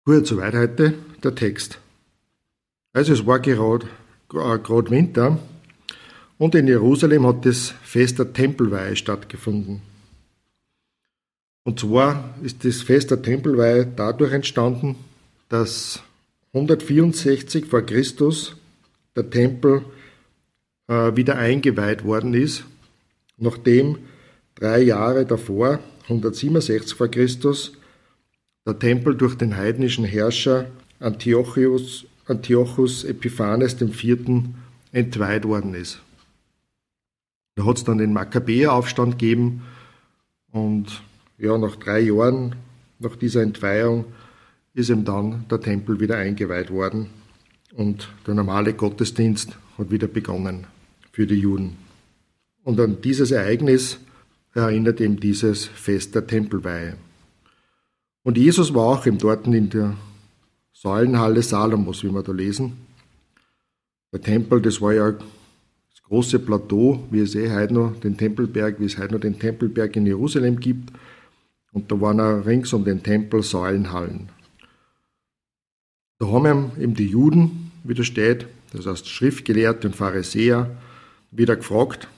Gut, 0.05 0.27
soweit 0.27 0.55
heute 0.55 0.95
der 1.23 1.35
Text. 1.35 1.79
Also 2.93 3.13
es 3.13 3.27
war 3.27 3.41
gerade, 3.41 3.87
äh, 4.33 4.59
gerade 4.59 4.91
Winter 4.91 5.39
und 6.39 6.55
in 6.55 6.69
Jerusalem 6.69 7.27
hat 7.27 7.45
das 7.45 7.75
Fest 7.83 8.19
der 8.19 8.33
Tempelweihe 8.33 8.97
stattgefunden. 8.97 9.83
Und 11.65 11.81
zwar 11.81 12.35
ist 12.43 12.65
das 12.65 12.83
Fest 12.83 13.11
der 13.11 13.23
Tempelweihe 13.23 13.87
dadurch 13.87 14.33
entstanden, 14.33 14.97
dass 15.49 16.03
164 16.53 17.67
vor 17.67 17.83
Christus 17.83 18.55
der 19.17 19.31
Tempel 19.31 19.85
äh, 20.87 21.17
wieder 21.17 21.37
eingeweiht 21.37 22.05
worden 22.05 22.35
ist, 22.35 22.65
nachdem 23.39 23.99
drei 24.55 24.83
Jahre 24.83 25.25
davor, 25.27 25.81
167 26.05 26.95
vor 26.95 27.09
Christus, 27.09 27.73
der 28.67 28.79
Tempel 28.79 29.17
durch 29.17 29.35
den 29.35 29.57
heidnischen 29.57 30.05
Herrscher 30.05 30.67
Antiochus, 31.01 32.07
Antiochus 32.27 33.05
Epiphanes 33.05 33.81
IV. 33.81 34.19
entweiht 34.93 35.45
worden 35.45 35.75
ist. 35.75 36.01
Da 37.57 37.65
hat 37.67 37.77
es 37.77 37.85
dann 37.85 37.99
den 37.99 38.13
Makkabäeraufstand 38.13 39.19
gegeben 39.19 39.63
und 40.51 41.03
ja, 41.39 41.59
nach 41.59 41.77
drei 41.77 42.01
Jahren 42.01 42.57
nach 42.99 43.17
dieser 43.17 43.43
Entweihung 43.43 44.07
ist 44.73 44.89
ihm 44.89 45.05
dann 45.05 45.47
der 45.51 45.61
Tempel 45.61 46.01
wieder 46.01 46.17
eingeweiht 46.17 46.71
worden 46.71 47.11
und 47.75 48.09
der 48.27 48.35
normale 48.35 48.75
Gottesdienst 48.75 49.57
hat 49.79 49.91
wieder 49.91 50.09
begonnen 50.09 50.67
für 51.13 51.27
die 51.27 51.39
Juden. 51.39 51.77
Und 52.63 52.81
an 52.81 53.01
dieses 53.03 53.31
Ereignis 53.31 53.99
erinnert 54.63 55.01
eben 55.01 55.19
dieses 55.19 55.65
Fest 55.65 56.15
der 56.15 56.27
Tempelweihe. 56.27 56.97
Und 58.23 58.39
Jesus 58.39 58.73
war 58.75 58.87
auch 58.87 59.07
eben 59.07 59.19
dort 59.19 59.47
in 59.47 59.69
der 59.71 59.95
Säulenhalle 60.73 61.43
Salomos, 61.43 62.03
wie 62.05 62.11
wir 62.11 62.23
da 62.23 62.33
lesen. 62.33 62.73
Der 64.13 64.21
Tempel, 64.21 64.63
das 64.63 64.81
war 64.81 64.93
ja 64.93 65.13
das 65.13 66.03
große 66.05 66.39
Plateau, 66.39 67.03
wie 67.11 67.21
es 67.21 67.35
eh 67.35 67.51
heute 67.53 67.75
noch 67.75 68.01
den 68.01 68.17
Tempelberg, 68.17 68.81
wie 68.81 68.85
es 68.85 68.99
heute 68.99 69.15
noch 69.15 69.21
den 69.21 69.39
Tempelberg 69.39 69.97
in 69.97 70.07
Jerusalem 70.07 70.61
gibt. 70.61 70.93
Und 71.73 71.91
da 71.91 72.01
waren 72.01 72.21
auch 72.21 72.47
rings 72.47 72.73
um 72.73 72.85
den 72.85 73.03
Tempel 73.03 73.43
Säulenhallen. 73.43 74.29
Da 76.19 76.29
haben 76.29 76.71
eben 76.79 76.95
die 76.95 77.09
Juden, 77.09 77.73
wie 77.83 77.95
da 77.95 78.05
steht, 78.05 78.47
das 78.73 78.87
heißt 78.87 79.09
Schriftgelehrte 79.09 79.89
und 79.89 79.97
Pharisäer, 79.97 80.71
wieder 81.31 81.57
gefragt, 81.57 82.09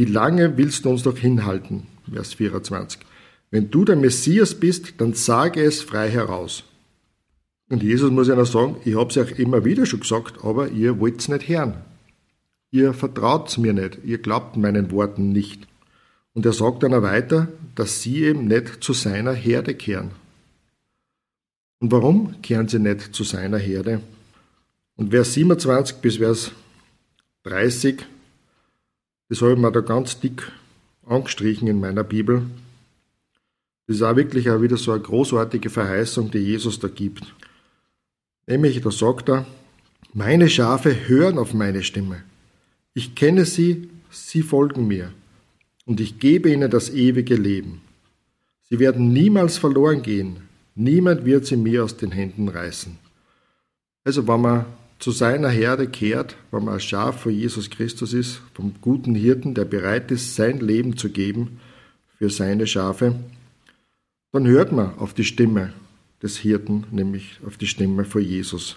wie 0.00 0.06
lange 0.06 0.56
willst 0.56 0.86
du 0.86 0.88
uns 0.88 1.02
doch 1.02 1.18
hinhalten? 1.18 1.82
Vers 2.10 2.32
24. 2.32 3.00
Wenn 3.50 3.70
du 3.70 3.84
der 3.84 3.96
Messias 3.96 4.54
bist, 4.54 4.94
dann 4.96 5.12
sage 5.12 5.62
es 5.62 5.82
frei 5.82 6.08
heraus. 6.08 6.64
Und 7.68 7.82
Jesus 7.82 8.10
muss 8.10 8.28
ja 8.28 8.34
noch 8.34 8.46
sagen, 8.46 8.76
ich 8.86 8.96
habe 8.96 9.10
es 9.10 9.18
euch 9.18 9.38
immer 9.38 9.62
wieder 9.66 9.84
schon 9.84 10.00
gesagt, 10.00 10.42
aber 10.42 10.68
ihr 10.68 10.98
wollt 11.00 11.20
es 11.20 11.28
nicht 11.28 11.46
hören. 11.46 11.74
Ihr 12.70 12.94
vertraut 12.94 13.58
mir 13.58 13.74
nicht, 13.74 13.98
ihr 14.02 14.16
glaubt 14.16 14.56
meinen 14.56 14.90
Worten 14.90 15.32
nicht. 15.32 15.68
Und 16.32 16.46
er 16.46 16.54
sagt 16.54 16.82
dann 16.82 16.94
auch 16.94 17.02
weiter, 17.02 17.48
dass 17.74 18.00
sie 18.00 18.24
eben 18.24 18.46
nicht 18.46 18.82
zu 18.82 18.94
seiner 18.94 19.34
Herde 19.34 19.74
kehren. 19.74 20.12
Und 21.78 21.92
warum 21.92 22.40
kehren 22.40 22.68
sie 22.68 22.78
nicht 22.78 23.14
zu 23.14 23.22
seiner 23.22 23.58
Herde? 23.58 24.00
Und 24.96 25.10
Vers 25.10 25.34
27 25.34 25.96
bis 25.96 26.16
Vers 26.16 26.52
30, 27.42 28.06
das 29.30 29.40
habe 29.42 29.52
ich 29.52 29.58
mir 29.58 29.70
da 29.70 29.80
ganz 29.80 30.18
dick 30.18 30.50
angestrichen 31.06 31.68
in 31.68 31.78
meiner 31.78 32.02
Bibel. 32.02 32.42
Das 33.86 33.96
ist 33.96 34.02
auch 34.02 34.16
wirklich 34.16 34.50
auch 34.50 34.60
wieder 34.60 34.76
so 34.76 34.92
eine 34.92 35.00
großartige 35.00 35.70
Verheißung, 35.70 36.32
die 36.32 36.38
Jesus 36.38 36.80
da 36.80 36.88
gibt. 36.88 37.22
Nämlich, 38.46 38.80
da 38.80 38.90
sagt 38.90 39.30
er, 39.30 39.46
meine 40.12 40.50
Schafe 40.50 41.08
hören 41.08 41.38
auf 41.38 41.54
meine 41.54 41.84
Stimme. 41.84 42.24
Ich 42.92 43.14
kenne 43.14 43.44
sie, 43.44 43.88
sie 44.10 44.42
folgen 44.42 44.88
mir. 44.88 45.12
Und 45.86 46.00
ich 46.00 46.18
gebe 46.18 46.50
ihnen 46.50 46.70
das 46.70 46.90
ewige 46.90 47.36
Leben. 47.36 47.82
Sie 48.68 48.80
werden 48.80 49.12
niemals 49.12 49.58
verloren 49.58 50.02
gehen. 50.02 50.38
Niemand 50.74 51.24
wird 51.24 51.46
sie 51.46 51.56
mir 51.56 51.84
aus 51.84 51.96
den 51.96 52.10
Händen 52.10 52.48
reißen. 52.48 52.98
Also, 54.02 54.26
wenn 54.26 54.40
man 54.40 54.66
zu 55.00 55.10
seiner 55.10 55.48
Herde 55.48 55.88
kehrt, 55.88 56.36
wenn 56.50 56.64
man 56.64 56.74
ein 56.74 56.80
Schaf 56.80 57.22
von 57.22 57.32
Jesus 57.32 57.70
Christus 57.70 58.12
ist, 58.12 58.42
vom 58.54 58.74
guten 58.80 59.14
Hirten, 59.14 59.54
der 59.54 59.64
bereit 59.64 60.10
ist, 60.10 60.36
sein 60.36 60.60
Leben 60.60 60.96
zu 60.96 61.10
geben 61.10 61.58
für 62.18 62.28
seine 62.28 62.66
Schafe, 62.66 63.18
dann 64.32 64.46
hört 64.46 64.72
man 64.72 64.96
auf 64.98 65.14
die 65.14 65.24
Stimme 65.24 65.72
des 66.22 66.36
Hirten, 66.36 66.84
nämlich 66.90 67.40
auf 67.46 67.56
die 67.56 67.66
Stimme 67.66 68.04
von 68.04 68.22
Jesus. 68.22 68.76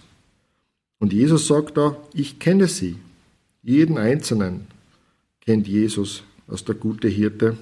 Und 0.97 1.11
Jesus 1.11 1.47
sagt 1.47 1.77
da, 1.77 1.97
ich 2.13 2.39
kenne 2.39 2.69
sie. 2.69 2.95
Jeden 3.61 3.97
Einzelnen 3.97 4.67
kennt 5.41 5.67
Jesus 5.67 6.23
als 6.47 6.63
der 6.63 6.75
gute 6.75 7.09
Hirte. 7.09 7.57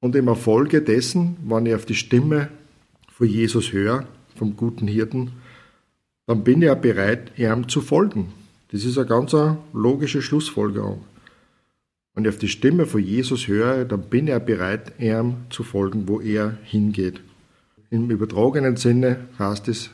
Und 0.00 0.16
im 0.16 0.26
Erfolge 0.26 0.80
dessen, 0.80 1.36
wenn 1.44 1.66
ich 1.66 1.74
auf 1.74 1.84
die 1.84 1.94
Stimme 1.94 2.48
von 3.12 3.28
Jesus 3.28 3.72
höre, 3.72 4.06
vom 4.36 4.56
guten 4.56 4.88
Hirten, 4.88 5.32
dann 6.26 6.44
bin 6.44 6.62
ich 6.62 6.66
ja 6.66 6.74
bereit, 6.74 7.38
ihm 7.38 7.68
zu 7.68 7.80
folgen. 7.80 8.32
Das 8.70 8.84
ist 8.84 8.96
eine 8.96 9.06
ganz 9.06 9.34
logische 9.72 10.22
Schlussfolgerung. 10.22 11.04
Wenn 12.14 12.24
ich 12.24 12.30
auf 12.30 12.38
die 12.38 12.48
Stimme 12.48 12.86
von 12.86 13.02
Jesus 13.02 13.48
höre, 13.48 13.84
dann 13.84 14.02
bin 14.02 14.28
ich 14.28 14.38
bereit, 14.38 14.92
ihm 15.00 15.36
zu 15.50 15.62
folgen, 15.62 16.08
wo 16.08 16.20
er 16.20 16.58
hingeht. 16.64 17.20
Im 17.90 18.10
übertragenen 18.10 18.76
Sinne 18.76 19.28
heißt 19.38 19.68
es, 19.68 19.90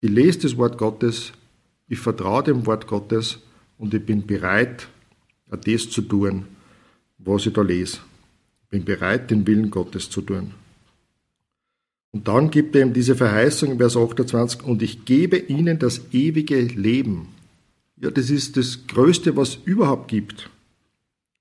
ich 0.00 0.10
lese 0.10 0.40
das 0.40 0.56
Wort 0.56 0.76
Gottes, 0.78 1.32
ich 1.88 1.98
vertraue 1.98 2.42
dem 2.42 2.66
Wort 2.66 2.86
Gottes 2.86 3.40
und 3.78 3.94
ich 3.94 4.04
bin 4.04 4.26
bereit, 4.26 4.88
das 5.48 5.90
zu 5.90 6.02
tun, 6.02 6.46
was 7.18 7.46
ich 7.46 7.52
da 7.52 7.62
lese. 7.62 7.98
Ich 8.64 8.68
bin 8.68 8.84
bereit, 8.84 9.30
den 9.30 9.46
Willen 9.46 9.70
Gottes 9.70 10.10
zu 10.10 10.20
tun. 10.20 10.52
Und 12.16 12.28
dann 12.28 12.50
gibt 12.50 12.74
er 12.74 12.82
ihm 12.82 12.92
diese 12.92 13.14
Verheißung 13.14 13.72
in 13.72 13.78
Vers 13.78 13.96
28, 13.96 14.64
und 14.64 14.82
ich 14.82 15.04
gebe 15.04 15.36
ihnen 15.36 15.78
das 15.78 16.00
ewige 16.12 16.60
Leben. 16.60 17.28
Ja, 18.00 18.10
das 18.10 18.30
ist 18.30 18.56
das 18.56 18.86
Größte, 18.86 19.36
was 19.36 19.50
es 19.50 19.58
überhaupt 19.64 20.08
gibt 20.08 20.50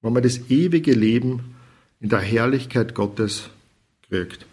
wenn 0.06 0.14
man 0.14 0.22
das 0.22 0.52
ewige 0.52 0.94
Leben 0.94 1.56
in 2.00 2.10
der 2.10 2.20
Herrlichkeit 2.20 2.94
Gottes 2.94 3.50
kriegt. 4.08 4.46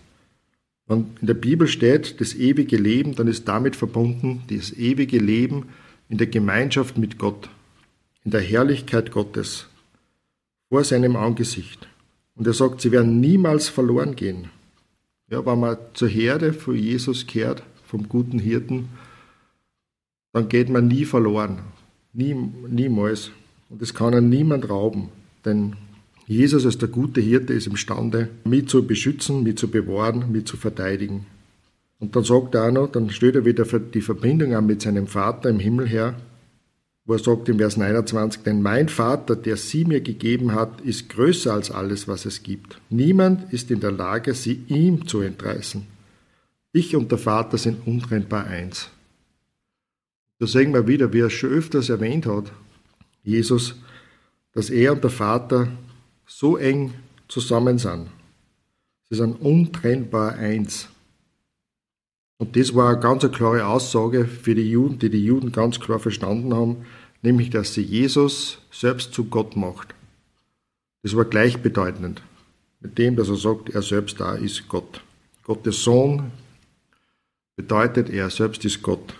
Wenn 0.87 1.11
in 1.21 1.26
der 1.26 1.35
Bibel 1.35 1.69
steht, 1.69 2.23
das 2.23 2.35
ewige 2.35 2.79
Leben, 2.79 3.14
dann 3.14 3.29
ist 3.29 3.47
damit 3.47 3.76
verbunden 3.76 4.43
das 4.49 4.73
ewige 4.73 5.19
Leben 5.19 5.69
in 6.09 6.17
der 6.17 6.26
Gemeinschaft 6.26 6.97
mit 6.97 7.19
Gott, 7.19 7.50
in 8.25 8.31
der 8.31 8.41
Herrlichkeit 8.41 9.12
Gottes, 9.12 9.67
vor 10.71 10.85
seinem 10.85 11.17
Angesicht. 11.17 11.87
Und 12.35 12.47
er 12.47 12.55
sagt, 12.55 12.81
sie 12.81 12.91
werden 12.91 13.21
niemals 13.21 13.69
verloren 13.69 14.17
gehen. 14.17 14.49
Ja, 15.33 15.47
wenn 15.47 15.61
man 15.61 15.79
zur 15.95 16.09
Herde 16.09 16.53
von 16.53 16.75
Jesus 16.77 17.27
kehrt, 17.27 17.62
vom 17.87 18.07
guten 18.07 18.39
Hirten, 18.39 18.91
dann 20.35 20.51
geht 20.51 20.69
man 20.69 20.89
nie 20.89 21.07
verloren. 21.07 21.61
Nie, 22.12 22.37
niemals. 22.69 23.31
Und 23.71 23.81
das 23.81 23.95
kann 23.95 24.12
er 24.12 24.21
niemand 24.21 24.69
rauben. 24.69 25.09
Denn 25.47 25.73
Jesus 26.27 26.67
als 26.67 26.77
der 26.77 26.91
gute 26.91 27.23
Hirte 27.23 27.55
ist 27.55 27.67
imstande, 27.67 28.29
mich 28.45 28.69
zu 28.69 28.87
beschützen, 28.87 29.43
mich 29.43 29.57
zu 29.57 29.69
bewahren, 29.69 30.31
mich 30.31 30.45
zu 30.45 30.59
verteidigen. 30.59 31.25
Und 31.99 32.15
dann 32.15 32.25
sagt 32.25 32.55
er 32.55 32.67
auch 32.67 32.71
noch, 32.71 32.93
dann 32.93 33.09
stellt 33.09 33.37
er 33.37 33.47
wieder 33.47 33.65
die 33.65 34.03
Verbindung 34.03 34.55
an 34.55 34.67
mit 34.67 34.83
seinem 34.83 35.07
Vater 35.07 35.49
im 35.49 35.61
Himmel 35.61 35.89
her, 35.89 36.15
wo 37.04 37.14
er 37.14 37.18
sagt 37.18 37.49
im 37.49 37.59
Vers 37.59 37.76
29, 37.76 38.42
denn 38.42 38.62
mein 38.62 38.88
Vater, 38.88 39.37
der 39.37 39.56
sie 39.56 39.85
mir 39.85 40.00
gegeben 40.00 40.52
hat, 40.54 40.80
ist 40.82 41.09
größer 41.09 41.52
als 41.52 41.71
alles, 41.71 42.06
was 42.09 42.25
es 42.25 42.42
gibt. 42.42 42.80
Niemand 42.90 43.52
ist 43.52 43.71
in 43.71 43.80
der 43.80 43.92
Lage, 43.92 44.35
sie 44.35 44.62
ihm 44.68 45.06
zu 45.06 45.21
entreißen. 45.21 45.87
Ich 46.73 46.94
und 46.97 47.11
der 47.11 47.18
Vater 47.18 47.59
sind 47.59 47.87
untrennbar 47.87 48.47
eins. 48.47 48.88
Da 50.38 50.47
sehen 50.47 50.73
wir 50.73 50.87
wieder, 50.87 51.12
wie 51.12 51.21
er 51.21 51.30
schon 51.30 51.50
öfters 51.50 51.88
erwähnt 51.88 52.26
hat. 52.26 52.52
Jesus 53.23 53.76
dass 54.52 54.71
er 54.71 54.92
und 54.92 55.02
der 55.02 55.11
Vater 55.11 55.68
so 56.26 56.56
eng 56.56 56.94
zusammen 57.28 57.78
sind. 57.78 58.09
Sie 59.09 59.16
sind 59.16 59.40
untrennbar 59.40 60.35
eins. 60.35 60.88
Und 62.43 62.57
das 62.57 62.75
war 62.75 62.91
eine 62.91 62.99
ganz 62.99 63.23
klare 63.31 63.67
Aussage 63.67 64.25
für 64.25 64.57
die 64.57 64.69
Juden, 64.69 64.99
die 64.99 65.11
die 65.11 65.25
Juden 65.25 65.53
ganz 65.53 65.79
klar 65.79 66.01
verstanden 66.01 66.53
haben, 66.53 66.79
nämlich, 67.23 67.51
dass 67.51 67.73
sie 67.73 67.83
Jesus 67.83 68.59
selbst 68.73 69.15
zu 69.15 69.27
Gott 69.27 69.55
macht. 69.55 69.95
Das 71.05 71.15
war 71.15 71.25
gleichbedeutend 71.25 72.21
mit 72.81 72.99
dem, 72.99 73.15
dass 73.15 73.29
er 73.29 73.37
sagt, 73.37 73.71
er 73.71 73.83
selbst 73.83 74.19
da 74.19 74.35
ist 74.35 74.67
Gott. 74.67 75.03
Gottes 75.45 75.85
Sohn 75.85 76.33
bedeutet, 77.55 78.11
er 78.11 78.29
selbst 78.29 78.65
ist 78.65 78.83
Gott. 78.83 79.15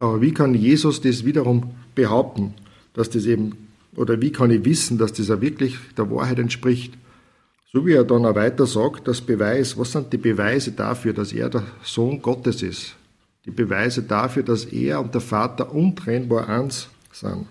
Aber 0.00 0.20
wie 0.20 0.34
kann 0.34 0.56
Jesus 0.56 1.00
das 1.00 1.24
wiederum 1.24 1.76
behaupten, 1.94 2.54
dass 2.94 3.10
das 3.10 3.26
eben 3.26 3.68
oder 3.94 4.20
wie 4.20 4.32
kann 4.32 4.50
ich 4.50 4.64
wissen, 4.64 4.98
dass 4.98 5.12
das 5.12 5.30
auch 5.30 5.40
wirklich 5.40 5.76
der 5.96 6.10
Wahrheit 6.10 6.40
entspricht? 6.40 6.94
So 7.70 7.84
wie 7.84 7.92
er 7.92 8.04
dann 8.04 8.24
auch 8.24 8.34
weiter 8.34 8.66
sagt, 8.66 9.06
das 9.08 9.20
Beweis, 9.20 9.76
was 9.76 9.92
sind 9.92 10.10
die 10.12 10.18
Beweise 10.18 10.72
dafür, 10.72 11.12
dass 11.12 11.32
er 11.32 11.50
der 11.50 11.64
Sohn 11.82 12.22
Gottes 12.22 12.62
ist? 12.62 12.96
Die 13.44 13.50
Beweise 13.50 14.02
dafür, 14.02 14.42
dass 14.42 14.64
er 14.64 15.00
und 15.00 15.12
der 15.12 15.20
Vater 15.20 15.74
untrennbar 15.74 16.48
eins 16.48 16.88
sind. 17.12 17.46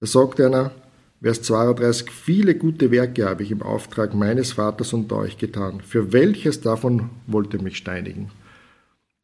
Er 0.00 0.06
sagt 0.06 0.40
einer, 0.40 0.72
Vers 1.22 1.42
32, 1.42 2.10
viele 2.10 2.54
gute 2.54 2.90
Werke 2.90 3.26
habe 3.26 3.42
ich 3.42 3.50
im 3.50 3.62
Auftrag 3.62 4.14
meines 4.14 4.52
Vaters 4.52 4.92
unter 4.92 5.16
euch 5.16 5.36
getan. 5.38 5.80
Für 5.80 6.12
welches 6.12 6.60
davon 6.60 7.10
wollt 7.26 7.52
ihr 7.52 7.62
mich 7.62 7.78
steinigen? 7.78 8.30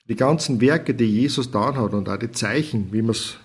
Die 0.09 0.17
ganzen 0.17 0.61
Werke, 0.61 0.95
die 0.95 1.05
Jesus 1.05 1.50
da 1.50 1.75
hat 1.75 1.93
und 1.93 2.09
auch 2.09 2.19
die 2.19 2.33
Zeichen, 2.33 2.93
wie 2.93 3.02
wir 3.02 3.11
es 3.11 3.37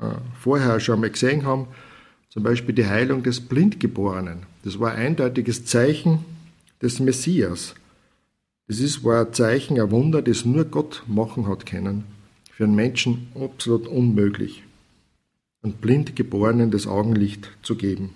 äh, 0.00 0.06
vorher 0.40 0.80
schon 0.80 1.00
mal 1.00 1.10
gesehen 1.10 1.44
haben, 1.44 1.66
zum 2.30 2.42
Beispiel 2.42 2.74
die 2.74 2.86
Heilung 2.86 3.22
des 3.22 3.40
Blindgeborenen. 3.40 4.46
Das 4.68 4.78
war 4.78 4.92
ein 4.92 5.06
eindeutiges 5.06 5.64
Zeichen 5.64 6.26
des 6.82 7.00
Messias. 7.00 7.74
Das 8.66 8.80
ist, 8.80 9.02
war 9.02 9.24
ein 9.24 9.32
Zeichen, 9.32 9.80
ein 9.80 9.90
Wunder, 9.90 10.20
das 10.20 10.44
nur 10.44 10.66
Gott 10.66 11.04
machen 11.06 11.48
hat 11.48 11.64
können. 11.64 12.04
Für 12.50 12.64
einen 12.64 12.74
Menschen 12.74 13.28
absolut 13.34 13.86
unmöglich. 13.88 14.62
Einen 15.62 15.72
Blindgeborenen 15.72 16.70
das 16.70 16.86
Augenlicht 16.86 17.48
zu 17.62 17.76
geben. 17.76 18.10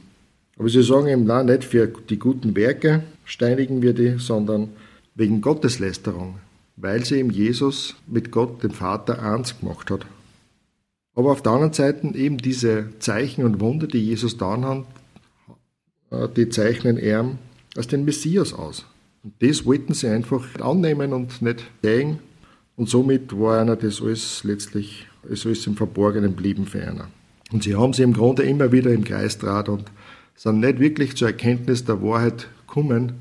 Aber 0.58 0.68
sie 0.68 0.82
sagen 0.82 1.08
ihm, 1.08 1.24
nein, 1.24 1.46
nicht 1.46 1.64
für 1.64 1.86
die 1.86 2.18
guten 2.18 2.54
Werke 2.54 3.02
steinigen 3.24 3.80
wir 3.80 3.94
die, 3.94 4.18
sondern 4.18 4.68
wegen 5.14 5.40
Gotteslästerung, 5.40 6.34
weil 6.76 7.02
sie 7.06 7.18
ihm 7.18 7.30
Jesus 7.30 7.94
mit 8.06 8.30
Gott, 8.30 8.62
dem 8.62 8.72
Vater, 8.72 9.22
eins 9.22 9.58
gemacht 9.58 9.90
hat. 9.90 10.04
Aber 11.14 11.32
auf 11.32 11.40
der 11.40 11.52
anderen 11.52 11.72
Seite 11.72 12.14
eben 12.14 12.36
diese 12.36 12.90
Zeichen 12.98 13.42
und 13.42 13.58
Wunder, 13.58 13.86
die 13.86 14.04
Jesus 14.04 14.32
getan 14.32 14.66
hat, 14.66 14.84
die 16.36 16.48
zeichnen 16.48 16.98
er 16.98 17.36
als 17.76 17.86
den 17.86 18.04
Messias 18.04 18.52
aus. 18.52 18.86
Und 19.22 19.34
das 19.40 19.64
wollten 19.64 19.94
sie 19.94 20.08
einfach 20.08 20.60
annehmen 20.60 21.12
und 21.12 21.42
nicht 21.42 21.64
sehen. 21.82 22.18
Und 22.76 22.88
somit 22.88 23.38
war 23.38 23.60
einer 23.60 23.76
das 23.76 24.02
alles 24.02 24.44
letztlich, 24.44 25.06
ist 25.28 25.46
alles 25.46 25.66
im 25.66 25.76
Verborgenen 25.76 26.34
blieben 26.34 26.66
für 26.66 26.82
einer. 26.82 27.08
Und 27.52 27.62
sie 27.62 27.76
haben 27.76 27.92
sie 27.92 28.02
im 28.02 28.14
Grunde 28.14 28.42
immer 28.42 28.72
wieder 28.72 28.90
im 28.92 29.04
Kreis 29.04 29.38
draht 29.38 29.68
und 29.68 29.84
sind 30.34 30.60
nicht 30.60 30.80
wirklich 30.80 31.16
zur 31.16 31.28
Erkenntnis 31.28 31.84
der 31.84 32.02
Wahrheit 32.02 32.48
gekommen, 32.66 33.12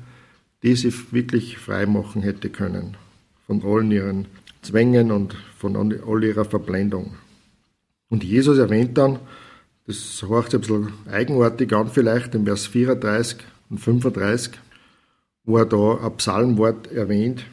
die 0.62 0.74
sie 0.74 0.92
wirklich 1.12 1.58
frei 1.58 1.86
machen 1.86 2.22
hätte 2.22 2.48
können. 2.48 2.96
Von 3.46 3.62
allen 3.62 3.90
ihren 3.92 4.26
Zwängen 4.62 5.10
und 5.10 5.34
von 5.56 5.76
all 5.76 6.24
ihrer 6.24 6.44
Verblendung. 6.44 7.14
Und 8.08 8.24
Jesus 8.24 8.58
erwähnt 8.58 8.96
dann, 8.96 9.18
das 9.86 10.18
sich 10.18 10.28
ein 10.28 10.60
bisschen 10.60 10.92
eigenartig 11.10 11.72
an 11.72 11.88
vielleicht, 11.88 12.34
im 12.34 12.44
Vers 12.44 12.66
34 12.66 13.38
und 13.70 13.78
35, 13.78 14.52
wo 15.44 15.58
er 15.58 15.66
da 15.66 15.98
ein 16.04 16.16
Psalmwort 16.16 16.92
erwähnt, 16.92 17.44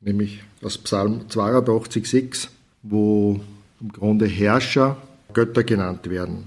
nämlich 0.00 0.42
das 0.60 0.78
Psalm 0.78 1.22
82,6, 1.28 2.48
wo 2.82 3.40
im 3.80 3.92
Grunde 3.92 4.26
Herrscher 4.26 4.96
Götter 5.32 5.64
genannt 5.64 6.10
werden. 6.10 6.44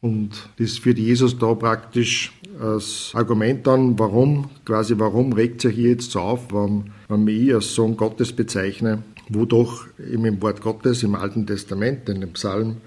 Und 0.00 0.30
das 0.58 0.78
führt 0.78 0.98
Jesus 0.98 1.38
da 1.38 1.54
praktisch 1.54 2.32
als 2.60 3.12
Argument 3.14 3.68
an, 3.68 3.98
warum, 3.98 4.50
quasi 4.64 4.94
warum 4.98 5.32
regt 5.32 5.60
sich 5.60 5.76
hier 5.76 5.90
jetzt 5.90 6.10
so 6.10 6.20
auf, 6.20 6.50
warum, 6.50 6.86
warum 7.08 7.28
ich 7.28 7.54
als 7.54 7.74
Sohn 7.74 7.96
Gottes 7.96 8.32
bezeichne, 8.32 9.02
wo 9.28 9.44
doch 9.44 9.86
im 9.98 10.42
Wort 10.42 10.60
Gottes 10.60 11.04
im 11.04 11.14
Alten 11.14 11.46
Testament, 11.46 12.08
in 12.08 12.20
dem 12.20 12.32
Psalm 12.32 12.78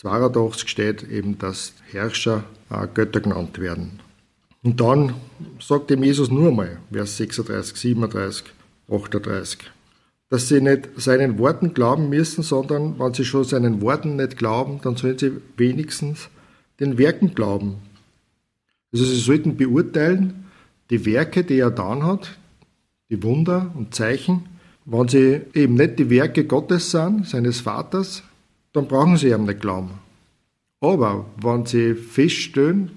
82 0.00 0.66
steht 0.66 1.02
eben, 1.10 1.36
dass 1.36 1.74
Herrscher 1.90 2.44
äh, 2.70 2.86
Götter 2.92 3.20
genannt 3.20 3.58
werden. 3.58 4.00
Und 4.62 4.80
dann 4.80 5.14
sagt 5.60 5.90
ihm 5.90 6.02
Jesus 6.02 6.30
nur 6.30 6.48
einmal, 6.48 6.78
Vers 6.90 7.18
36, 7.18 7.76
37, 7.76 8.46
38, 8.90 9.58
dass 10.30 10.48
sie 10.48 10.62
nicht 10.62 10.88
seinen 10.96 11.38
Worten 11.38 11.74
glauben 11.74 12.08
müssen, 12.08 12.42
sondern 12.42 12.98
wenn 12.98 13.12
sie 13.12 13.26
schon 13.26 13.44
seinen 13.44 13.82
Worten 13.82 14.16
nicht 14.16 14.38
glauben, 14.38 14.80
dann 14.82 14.96
sollen 14.96 15.18
sie 15.18 15.32
wenigstens 15.58 16.30
den 16.78 16.96
Werken 16.96 17.34
glauben. 17.34 17.76
Also 18.92 19.04
sie 19.04 19.20
sollten 19.20 19.58
beurteilen, 19.58 20.46
die 20.88 21.04
Werke, 21.04 21.44
die 21.44 21.58
er 21.58 21.70
dann 21.70 22.04
hat, 22.04 22.38
die 23.10 23.22
Wunder 23.22 23.70
und 23.74 23.94
Zeichen, 23.94 24.46
wenn 24.86 25.08
sie 25.08 25.42
eben 25.52 25.74
nicht 25.74 25.98
die 25.98 26.08
Werke 26.08 26.44
Gottes 26.46 26.90
sind, 26.90 27.28
seines 27.28 27.60
Vaters, 27.60 28.22
dann 28.72 28.86
brauchen 28.88 29.16
sie 29.16 29.30
ihm 29.30 29.44
nicht 29.44 29.60
glauben. 29.60 29.90
Aber 30.80 31.26
wenn 31.42 31.66
sie 31.66 31.94
feststellen 31.94 32.90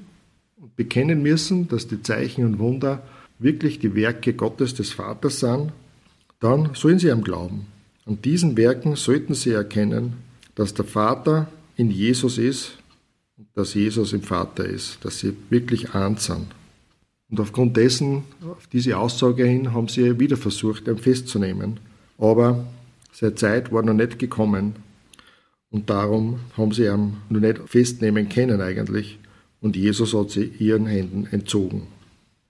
und 0.57 0.75
bekennen 0.75 1.21
müssen, 1.21 1.67
dass 1.67 1.87
die 1.87 2.01
Zeichen 2.01 2.45
und 2.45 2.59
Wunder 2.59 3.03
wirklich 3.39 3.79
die 3.79 3.95
Werke 3.95 4.33
Gottes 4.33 4.73
des 4.73 4.93
Vaters 4.93 5.39
sind, 5.39 5.71
dann 6.39 6.71
sollen 6.75 6.99
sie 6.99 7.09
ihm 7.09 7.23
glauben. 7.23 7.67
An 8.05 8.21
diesen 8.21 8.57
Werken 8.57 8.95
sollten 8.95 9.33
sie 9.33 9.51
erkennen, 9.51 10.13
dass 10.55 10.73
der 10.73 10.85
Vater 10.85 11.47
in 11.75 11.89
Jesus 11.89 12.37
ist 12.37 12.77
und 13.37 13.47
dass 13.55 13.73
Jesus 13.73 14.13
im 14.13 14.21
Vater 14.21 14.65
ist, 14.65 15.03
dass 15.03 15.19
sie 15.19 15.33
wirklich 15.49 15.93
eins 15.93 16.25
sind. 16.25 16.47
Und 17.29 17.39
aufgrund 17.39 17.75
dessen, 17.77 18.23
auf 18.45 18.67
diese 18.67 18.97
Aussage 18.97 19.45
hin, 19.45 19.73
haben 19.73 19.87
sie 19.87 20.19
wieder 20.19 20.37
versucht, 20.37 20.87
ihn 20.87 20.97
festzunehmen. 20.97 21.79
Aber 22.17 22.65
seine 23.11 23.35
Zeit 23.35 23.71
war 23.71 23.81
noch 23.81 23.93
nicht 23.93 24.19
gekommen 24.19 24.75
und 25.73 25.89
darum 25.89 26.39
haben 26.55 26.71
sie 26.71 26.85
ihn 26.85 27.17
noch 27.29 27.39
nicht 27.39 27.57
festnehmen 27.65 28.29
können 28.29 28.61
eigentlich. 28.61 29.17
Und 29.59 29.75
Jesus 29.75 30.13
hat 30.13 30.29
sie 30.29 30.51
ihren 30.59 30.85
Händen 30.85 31.27
entzogen. 31.31 31.87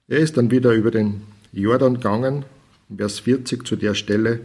Er 0.08 0.18
ist 0.18 0.36
dann 0.36 0.50
wieder 0.50 0.72
über 0.72 0.90
den 0.90 1.22
Jordan 1.50 1.94
gegangen, 1.94 2.44
Vers 2.94 3.20
40 3.20 3.66
zu 3.66 3.76
der 3.76 3.94
Stelle, 3.94 4.40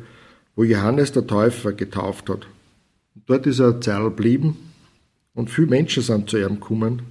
wo 0.56 0.64
Johannes 0.64 1.12
der 1.12 1.28
Täufer 1.28 1.74
getauft 1.74 2.30
hat. 2.30 2.48
Und 3.16 3.24
dort 3.26 3.46
ist 3.48 3.60
er 3.60 3.82
Zeit 3.82 4.02
geblieben 4.02 4.56
und 5.34 5.50
viele 5.50 5.68
Menschen 5.68 6.02
sind 6.02 6.30
zu 6.30 6.38
ihm 6.38 6.62
gekommen 6.62 7.02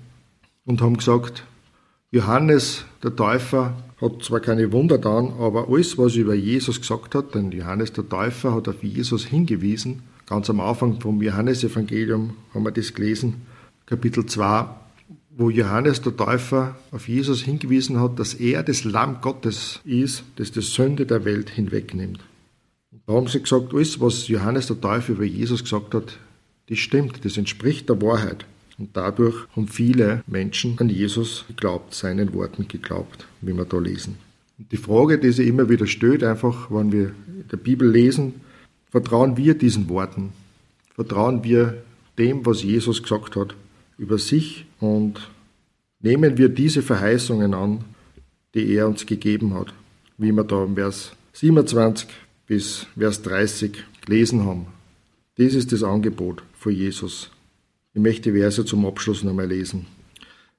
und 0.65 0.81
haben 0.81 0.97
gesagt, 0.97 1.45
Johannes 2.11 2.87
der 3.03 3.15
Täufer 3.15 3.77
hat 4.01 4.23
zwar 4.23 4.41
keine 4.41 4.73
Wunder 4.73 4.97
getan, 4.97 5.35
aber 5.39 5.69
alles, 5.69 5.99
was 5.99 6.15
er 6.15 6.23
über 6.23 6.35
Jesus 6.35 6.81
gesagt 6.81 7.15
hat, 7.15 7.35
denn 7.35 7.53
Johannes 7.53 7.93
der 7.93 8.09
Täufer 8.09 8.55
hat 8.55 8.69
auf 8.69 8.83
Jesus 8.83 9.27
hingewiesen, 9.27 10.03
ganz 10.29 10.51
am 10.51 10.61
Anfang 10.61 11.01
vom 11.01 11.23
Johannesevangelium 11.23 12.37
haben 12.53 12.65
wir 12.65 12.71
das 12.71 12.93
gelesen, 12.93 13.47
Kapitel 13.87 14.27
2, 14.27 14.69
wo 15.39 15.49
Johannes 15.49 16.03
der 16.03 16.15
Täufer 16.15 16.77
auf 16.91 17.09
Jesus 17.09 17.43
hingewiesen 17.43 17.99
hat, 17.99 18.19
dass 18.19 18.35
er 18.35 18.63
das 18.63 18.85
Lamm 18.85 19.23
Gottes 19.23 19.81
ist, 19.85 20.25
das 20.37 20.53
die 20.53 20.61
Sünde 20.61 21.07
der 21.07 21.25
Welt 21.25 21.49
hinwegnimmt. 21.49 22.21
Da 23.07 23.15
haben 23.15 23.27
sie 23.29 23.41
gesagt, 23.41 23.73
alles, 23.73 24.01
was 24.01 24.29
Johannes 24.29 24.67
der 24.67 24.79
Täufer 24.79 25.13
über 25.13 25.25
Jesus 25.25 25.63
gesagt 25.63 25.95
hat, 25.95 26.19
das 26.69 26.79
stimmt, 26.79 27.25
das 27.25 27.39
entspricht 27.39 27.89
der 27.89 28.03
Wahrheit. 28.03 28.45
Und 28.77 28.91
dadurch 28.95 29.35
haben 29.57 29.67
viele 29.67 30.23
Menschen 30.27 30.77
an 30.79 30.91
Jesus 30.91 31.47
geglaubt, 31.49 31.95
seinen 31.95 32.35
Worten 32.35 32.69
geglaubt, 32.69 33.27
wie 33.41 33.57
wir 33.57 33.65
da 33.65 33.79
lesen. 33.79 34.19
Und 34.59 34.71
die 34.71 34.77
Frage, 34.77 35.19
die 35.19 35.33
sich 35.33 35.49
immer 35.49 35.71
wieder 35.71 35.87
stellt, 35.87 36.23
einfach, 36.23 36.71
wenn 36.71 36.93
wir 36.93 37.07
in 37.29 37.49
der 37.51 37.57
Bibel 37.57 37.91
lesen, 37.91 38.35
Vertrauen 38.91 39.37
wir 39.37 39.55
diesen 39.55 39.89
Worten? 39.89 40.33
Vertrauen 40.95 41.45
wir 41.45 41.83
dem, 42.19 42.45
was 42.47 42.63
Jesus 42.63 43.03
gesagt 43.03 43.37
hat 43.37 43.55
über 43.99 44.19
sich 44.19 44.67
und 44.81 45.31
nehmen 46.01 46.39
wir 46.39 46.49
diese 46.49 46.83
Verheißungen 46.83 47.55
an, 47.55 47.85
die 48.55 48.73
er 48.75 48.89
uns 48.89 49.07
gegeben 49.07 49.55
hat, 49.55 49.73
wie 50.17 50.33
wir 50.33 50.45
da 50.45 50.65
im 50.65 50.75
Vers 50.75 51.13
27 51.35 52.09
bis 52.47 52.87
Vers 52.97 53.23
30 53.23 53.85
gelesen 54.05 54.45
haben. 54.45 54.67
Das 55.37 55.55
ist 55.55 55.71
das 55.73 55.83
Angebot 55.83 56.43
von 56.55 56.73
Jesus. 56.73 57.31
Ich 57.95 58.01
möchte 58.01 58.33
die 58.33 58.39
Verse 58.39 58.65
zum 58.65 58.87
Abschluss 58.87 59.23
nochmal 59.23 59.49
lesen. 59.49 59.87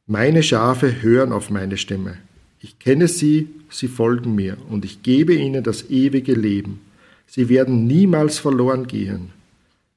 Meine 0.06 0.44
Schafe 0.44 1.02
hören 1.02 1.32
auf 1.34 1.50
meine 1.50 1.78
Stimme. 1.78 2.18
Ich 2.62 2.80
kenne 2.80 3.08
sie, 3.08 3.48
sie 3.70 3.88
folgen 3.88 4.36
mir, 4.36 4.58
und 4.70 4.86
ich 4.86 5.04
gebe 5.04 5.34
ihnen 5.34 5.64
das 5.64 5.90
ewige 5.90 6.34
Leben. 6.34 6.82
Sie 7.30 7.48
werden 7.48 7.86
niemals 7.86 8.40
verloren 8.40 8.88
gehen. 8.88 9.30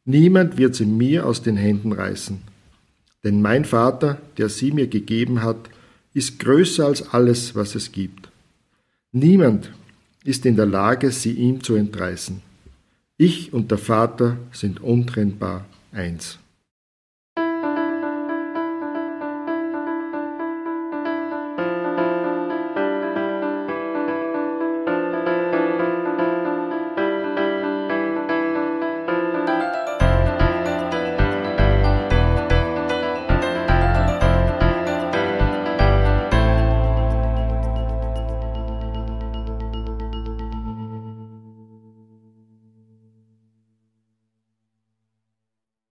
Niemand 0.05 0.59
wird 0.59 0.75
sie 0.75 0.85
mir 0.85 1.25
aus 1.27 1.43
den 1.43 1.57
Händen 1.57 1.93
reißen. 1.93 2.43
Denn 3.25 3.41
mein 3.41 3.65
Vater, 3.65 4.21
der 4.37 4.51
sie 4.51 4.71
mir 4.71 4.87
gegeben 4.87 5.43
hat, 5.43 5.71
ist 6.13 6.39
größer 6.41 6.85
als 6.85 7.15
alles, 7.15 7.55
was 7.55 7.75
es 7.75 7.91
gibt. 7.91 8.31
Niemand 9.13 9.73
ist 10.25 10.45
in 10.45 10.57
der 10.57 10.67
Lage, 10.67 11.11
sie 11.11 11.33
ihm 11.33 11.63
zu 11.63 11.75
entreißen. 11.75 12.43
Ich 13.17 13.53
und 13.55 13.71
der 13.71 13.79
Vater 13.79 14.37
sind 14.53 14.83
untrennbar 14.83 15.65
eins. 15.91 16.39